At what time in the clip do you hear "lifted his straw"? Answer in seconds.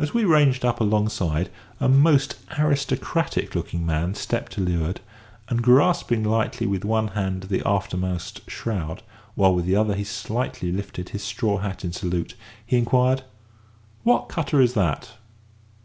10.72-11.58